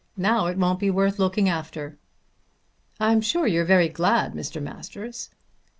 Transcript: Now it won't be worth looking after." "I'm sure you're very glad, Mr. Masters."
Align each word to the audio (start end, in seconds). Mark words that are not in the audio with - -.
Now 0.17 0.47
it 0.47 0.57
won't 0.57 0.79
be 0.79 0.89
worth 0.89 1.19
looking 1.19 1.47
after." 1.47 1.99
"I'm 2.99 3.21
sure 3.21 3.45
you're 3.45 3.65
very 3.65 3.87
glad, 3.87 4.33
Mr. 4.33 4.59
Masters." 4.59 5.29